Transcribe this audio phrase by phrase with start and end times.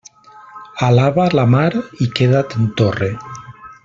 [0.87, 1.69] Alaba la mar
[2.05, 3.11] i queda't en torre.